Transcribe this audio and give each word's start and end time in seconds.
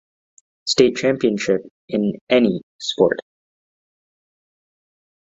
State 0.65 0.95
Championship 0.95 1.61
in 1.87 2.13
any 2.27 2.63
sport. 2.79 3.19